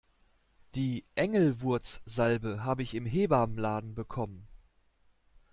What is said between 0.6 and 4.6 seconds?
Die Engelwurzsalbe habe ich im Hebammenladen bekommen.